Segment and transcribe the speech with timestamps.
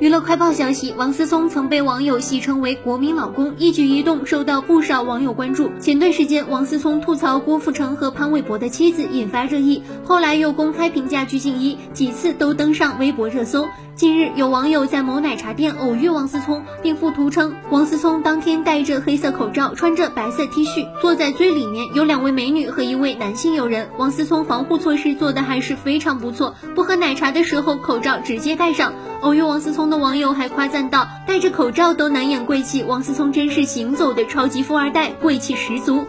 [0.00, 5.70] 娱乐快报消息，王思聪曾被网友戏称为“国民老公”，一举一动受到不少网友关注。
[5.78, 13.64] 前段时间，王思聪吐槽郭富城和潘玮柏的妻子，引发热议，后来又公开评价鞠婧祎，几次都登上微博热搜。
[13.96, 23.88] 近日，有网友在某奶茶店偶遇王思聪，并附图称，王思聪当天戴着黑色口罩，穿着白色 T 恤，坐在最里面，有两位美女和一位男性友人。
[23.96, 28.92] 王思聪防护措施做的还是非常不错，不喝奶茶的时候口罩直接戴上。
[29.20, 36.04] 偶遇王思聪的网友还夸赞道：“戴着口罩都难掩贵气，王思聪真是行走的超级富二代，贵气十足。”